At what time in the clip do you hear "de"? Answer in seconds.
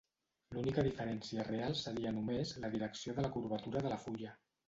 3.19-3.27, 3.87-3.93